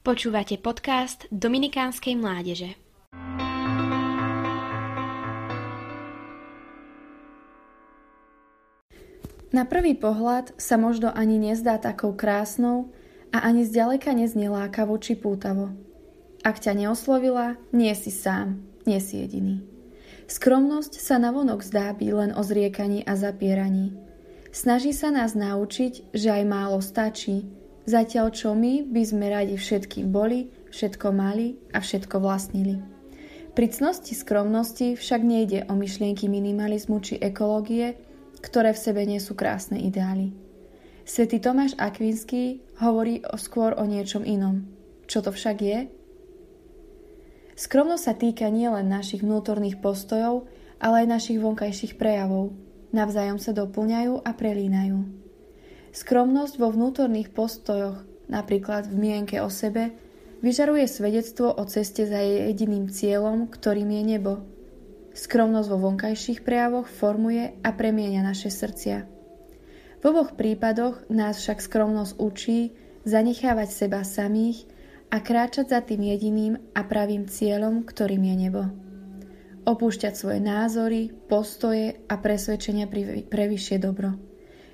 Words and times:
Počúvate 0.00 0.56
podcast 0.56 1.28
Dominikánskej 1.28 2.16
mládeže. 2.16 2.72
Na 9.52 9.68
prvý 9.68 9.92
pohľad 9.92 10.56
sa 10.56 10.80
možno 10.80 11.12
ani 11.12 11.36
nezdá 11.36 11.76
takou 11.76 12.16
krásnou 12.16 12.88
a 13.28 13.44
ani 13.44 13.68
zďaleka 13.68 14.16
neznie 14.16 14.48
lákavo 14.48 14.96
či 14.96 15.20
pútavo. 15.20 15.76
Ak 16.48 16.64
ťa 16.64 16.80
neoslovila, 16.80 17.60
nie 17.76 17.92
si 17.92 18.08
sám, 18.08 18.56
nie 18.88 19.04
si 19.04 19.20
jediný. 19.20 19.60
Skromnosť 20.32 20.96
sa 20.96 21.20
navonok 21.20 21.60
zdá 21.60 21.92
byť 21.92 22.08
len 22.08 22.32
o 22.32 22.40
zriekaní 22.40 23.04
a 23.04 23.20
zapieraní. 23.20 23.92
Snaží 24.48 24.96
sa 24.96 25.12
nás 25.12 25.36
naučiť, 25.36 26.16
že 26.16 26.40
aj 26.40 26.44
málo 26.48 26.80
stačí, 26.80 27.59
zatiaľ 27.86 28.32
čo 28.34 28.56
my 28.56 28.84
by 28.88 29.02
sme 29.04 29.26
radi 29.28 29.56
všetky 29.56 30.08
boli, 30.08 30.50
všetko 30.72 31.12
mali 31.12 31.60
a 31.70 31.78
všetko 31.78 32.16
vlastnili. 32.20 32.80
Pri 33.52 33.66
cnosti 33.68 34.14
skromnosti 34.14 34.94
však 34.94 35.20
nejde 35.20 35.66
o 35.68 35.74
myšlienky 35.74 36.30
minimalizmu 36.30 37.02
či 37.02 37.18
ekológie, 37.18 37.98
ktoré 38.40 38.72
v 38.72 38.82
sebe 38.82 39.02
nie 39.04 39.20
sú 39.20 39.36
krásne 39.36 39.76
ideály. 39.76 40.32
Svetý 41.02 41.42
Tomáš 41.42 41.74
Akvinský 41.76 42.62
hovorí 42.78 43.20
o 43.26 43.34
skôr 43.34 43.74
o 43.74 43.84
niečom 43.84 44.22
inom. 44.22 44.64
Čo 45.10 45.26
to 45.26 45.30
však 45.34 45.56
je? 45.58 45.78
Skromnosť 47.58 48.04
sa 48.06 48.14
týka 48.14 48.46
nielen 48.48 48.88
našich 48.88 49.20
vnútorných 49.20 49.82
postojov, 49.82 50.46
ale 50.80 51.04
aj 51.04 51.12
našich 51.20 51.38
vonkajších 51.42 51.98
prejavov– 51.98 52.50
navzájom 52.90 53.38
sa 53.38 53.54
doplňajú 53.54 54.22
a 54.22 54.30
prelínajú. 54.34 54.98
Skromnosť 55.90 56.54
vo 56.62 56.70
vnútorných 56.70 57.34
postojoch, 57.34 58.06
napríklad 58.30 58.86
v 58.86 58.96
mienke 58.96 59.42
o 59.42 59.50
sebe, 59.50 59.90
vyžaruje 60.38 60.86
svedectvo 60.86 61.50
o 61.50 61.62
ceste 61.66 62.06
za 62.06 62.22
jej 62.22 62.54
jediným 62.54 62.86
cieľom, 62.88 63.50
ktorým 63.50 63.90
je 63.90 64.02
nebo. 64.06 64.32
Skromnosť 65.10 65.68
vo 65.74 65.78
vonkajších 65.90 66.46
prejavoch 66.46 66.86
formuje 66.86 67.58
a 67.66 67.70
premienia 67.74 68.22
naše 68.22 68.48
srdcia. 68.48 69.04
V 70.00 70.04
oboch 70.06 70.38
prípadoch 70.38 71.10
nás 71.10 71.42
však 71.42 71.60
skromnosť 71.60 72.12
učí 72.16 72.72
zanechávať 73.04 73.68
seba 73.68 74.06
samých 74.06 74.64
a 75.10 75.18
kráčať 75.18 75.74
za 75.74 75.80
tým 75.82 76.06
jediným 76.06 76.54
a 76.72 76.86
pravým 76.86 77.26
cieľom, 77.26 77.82
ktorým 77.82 78.24
je 78.30 78.36
nebo 78.38 78.62
opúšťať 79.70 80.14
svoje 80.16 80.40
názory, 80.40 81.12
postoje 81.28 82.00
a 82.08 82.14
presvedčenia 82.18 82.88
pre 83.28 83.44
vyššie 83.46 83.76
dobro. 83.78 84.29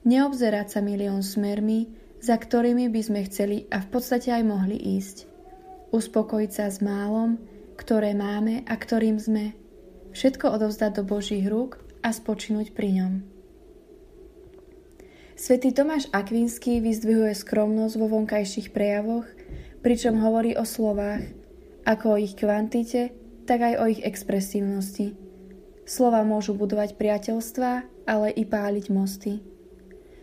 Neobzerať 0.00 0.66
sa 0.72 0.80
milión 0.80 1.20
smermi, 1.20 1.92
za 2.20 2.36
ktorými 2.36 2.88
by 2.88 3.00
sme 3.04 3.20
chceli 3.28 3.68
a 3.68 3.80
v 3.84 3.88
podstate 3.92 4.32
aj 4.32 4.44
mohli 4.44 4.76
ísť. 4.76 5.28
Uspokojiť 5.92 6.50
sa 6.52 6.66
s 6.72 6.80
málom, 6.80 7.40
ktoré 7.76 8.16
máme 8.16 8.64
a 8.68 8.74
ktorým 8.76 9.20
sme. 9.20 9.56
Všetko 10.12 10.56
odovzdať 10.56 11.00
do 11.00 11.04
Božích 11.04 11.44
rúk 11.48 11.80
a 12.00 12.12
spočinúť 12.12 12.72
pri 12.72 12.88
ňom. 13.00 13.12
Svetý 15.40 15.72
Tomáš 15.72 16.12
Akvinský 16.12 16.84
vyzdvihuje 16.84 17.32
skromnosť 17.32 17.94
vo 17.96 18.12
vonkajších 18.12 18.76
prejavoch, 18.76 19.24
pričom 19.80 20.20
hovorí 20.20 20.52
o 20.52 20.68
slovách, 20.68 21.24
ako 21.88 22.16
o 22.16 22.20
ich 22.20 22.36
kvantite, 22.36 23.16
tak 23.48 23.64
aj 23.64 23.74
o 23.80 23.84
ich 23.88 24.04
expresívnosti. 24.04 25.16
Slova 25.88 26.20
môžu 26.28 26.52
budovať 26.52 27.00
priateľstva, 27.00 27.70
ale 28.04 28.28
i 28.36 28.44
páliť 28.44 28.86
mosty. 28.92 29.40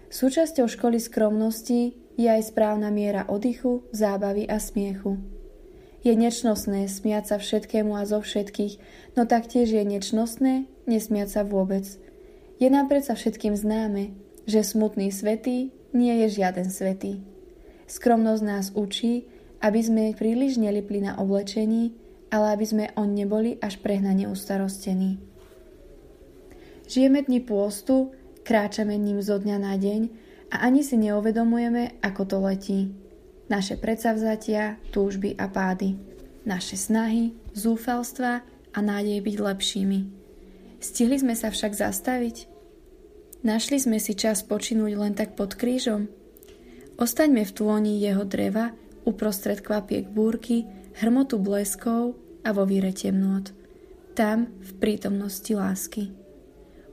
Súčasťou 0.08 0.72
školy 0.72 1.04
skromnosti 1.04 1.96
je 2.16 2.28
aj 2.28 2.56
správna 2.56 2.88
miera 2.88 3.28
oddychu, 3.28 3.84
zábavy 3.92 4.48
a 4.48 4.58
smiechu. 4.58 5.20
Je 6.02 6.16
nečnostné 6.16 6.88
smiať 6.88 7.36
sa 7.36 7.38
všetkému 7.38 7.92
a 7.92 8.08
zo 8.08 8.24
všetkých, 8.24 8.80
no 9.20 9.28
taktiež 9.28 9.76
je 9.76 9.84
nečnostné 9.84 10.66
nesmiať 10.88 11.30
sa 11.30 11.42
vôbec. 11.44 11.84
Je 12.58 12.72
nám 12.72 12.88
predsa 12.88 13.14
všetkým 13.14 13.54
známe, 13.54 14.16
že 14.48 14.64
smutný 14.64 15.12
svetý 15.12 15.76
nie 15.92 16.14
je 16.26 16.40
žiaden 16.40 16.72
svetý. 16.72 17.20
Skromnosť 17.92 18.44
nás 18.44 18.72
učí, 18.72 19.28
aby 19.60 19.80
sme 19.84 20.16
príliš 20.16 20.56
nelipli 20.56 21.04
na 21.04 21.20
oblečení, 21.20 21.92
ale 22.32 22.56
aby 22.56 22.66
sme 22.66 22.86
on 22.96 23.12
neboli 23.12 23.60
až 23.60 23.80
prehnane 23.84 24.32
ustarostení. 24.32 25.20
Žijeme 26.88 27.28
dni 27.28 27.44
pôstu, 27.44 28.16
kráčame 28.48 28.96
ním 28.96 29.20
zo 29.20 29.36
dňa 29.36 29.58
na 29.60 29.76
deň 29.76 30.02
a 30.56 30.64
ani 30.64 30.80
si 30.80 30.96
neuvedomujeme, 30.96 32.00
ako 32.00 32.22
to 32.24 32.38
letí. 32.40 32.96
Naše 33.52 33.76
predsavzatia, 33.76 34.80
túžby 34.96 35.36
a 35.36 35.52
pády. 35.52 36.00
Naše 36.48 36.80
snahy, 36.80 37.36
zúfalstva 37.52 38.48
a 38.72 38.80
nádej 38.80 39.20
byť 39.20 39.36
lepšími. 39.36 40.00
Stihli 40.80 41.20
sme 41.20 41.36
sa 41.36 41.52
však 41.52 41.76
zastaviť? 41.76 42.48
Našli 43.44 43.84
sme 43.84 44.00
si 44.00 44.16
čas 44.16 44.48
počinúť 44.48 44.92
len 44.96 45.12
tak 45.12 45.36
pod 45.36 45.60
krížom? 45.60 46.08
Ostaňme 46.96 47.44
v 47.44 47.52
tôni 47.52 48.00
jeho 48.00 48.24
dreva, 48.24 48.72
uprostred 49.04 49.60
kvapiek 49.60 50.08
búrky, 50.08 50.64
hrmotu 51.04 51.36
bleskov 51.36 52.16
a 52.48 52.50
vo 52.56 52.64
víre 52.64 52.96
temnôt. 52.96 53.44
Tam, 54.16 54.50
v 54.64 54.72
prítomnosti 54.80 55.52
lásky. 55.52 56.27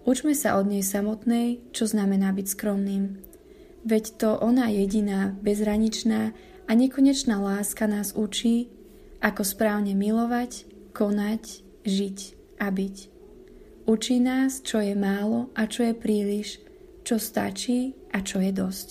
Učme 0.04 0.37
sa 0.37 0.60
od 0.60 0.69
nej 0.69 0.84
samotnej, 0.84 1.65
čo 1.72 1.88
znamená 1.88 2.28
byť 2.37 2.47
skromným. 2.53 3.25
Veď 3.88 4.04
to 4.20 4.31
ona 4.37 4.69
jediná, 4.69 5.32
bezhraničná 5.41 6.37
a 6.69 6.70
nekonečná 6.76 7.41
láska 7.41 7.88
nás 7.88 8.12
učí, 8.12 8.69
ako 9.25 9.41
správne 9.41 9.97
milovať, 9.97 10.69
konať, 10.93 11.64
žiť 11.88 12.19
a 12.60 12.69
byť. 12.69 12.97
Učí 13.88 14.20
nás, 14.20 14.60
čo 14.60 14.81
je 14.81 14.93
málo 14.93 15.48
a 15.56 15.64
čo 15.64 15.88
je 15.88 15.97
príliš, 15.97 16.60
čo 17.04 17.16
stačí 17.16 17.97
a 18.12 18.20
čo 18.20 18.44
je 18.44 18.53
dosť. 18.53 18.88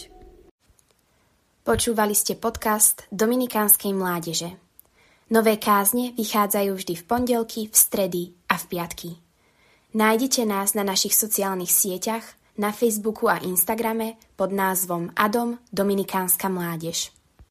Počúvali 1.61 2.17
ste 2.17 2.37
podcast 2.37 3.05
Dominikánskej 3.13 3.93
mládeže. 3.93 4.49
Nové 5.29 5.61
kázne 5.61 6.13
vychádzajú 6.17 6.71
vždy 6.73 6.93
v 6.97 7.03
pondelky, 7.05 7.61
v 7.69 7.75
stredy 7.77 8.23
a 8.49 8.57
v 8.57 8.65
piatky. 8.69 9.09
Nájdete 9.93 10.41
nás 10.49 10.73
na 10.73 10.81
našich 10.81 11.13
sociálnych 11.13 11.69
sieťach, 11.69 12.25
na 12.57 12.73
Facebooku 12.73 13.29
a 13.29 13.37
Instagrame 13.45 14.17
pod 14.33 14.49
názvom 14.49 15.13
Adom 15.13 15.61
Dominikánska 15.69 16.49
mládež. 16.49 17.13